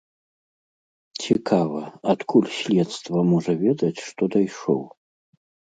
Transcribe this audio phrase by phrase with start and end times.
[1.25, 1.83] Цікава,
[2.15, 4.81] адкуль следства можа ведаць, што дайшоў?